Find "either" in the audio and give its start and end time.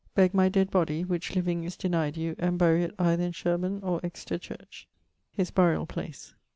2.97-3.21